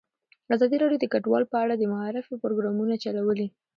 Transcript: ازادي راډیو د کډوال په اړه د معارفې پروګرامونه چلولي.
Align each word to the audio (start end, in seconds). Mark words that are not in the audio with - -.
ازادي 0.55 0.77
راډیو 0.79 1.01
د 1.01 1.05
کډوال 1.13 1.43
په 1.51 1.57
اړه 1.63 1.73
د 1.77 1.83
معارفې 1.93 2.35
پروګرامونه 2.43 2.95
چلولي. 3.03 3.47